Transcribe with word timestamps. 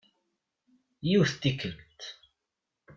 Yiwet 1.07 1.35
n 1.37 1.39
tikkelt. 1.41 2.01